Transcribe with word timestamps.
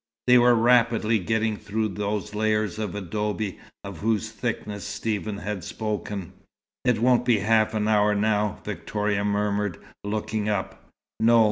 They 0.25 0.39
were 0.39 0.55
rapidly 0.55 1.19
getting 1.19 1.57
through 1.57 1.89
those 1.89 2.33
layers 2.33 2.79
of 2.79 2.95
adobe, 2.95 3.59
of 3.83 3.99
whose 3.99 4.31
thickness 4.31 4.83
Stephen 4.83 5.37
had 5.37 5.63
spoken. 5.63 6.33
"It 6.83 6.97
won't 6.99 7.23
be 7.23 7.37
half 7.37 7.75
an 7.75 7.87
hour 7.87 8.15
now," 8.15 8.57
Victoria 8.65 9.23
murmured, 9.23 9.77
looking 10.03 10.49
up. 10.49 10.89
"No. 11.19 11.39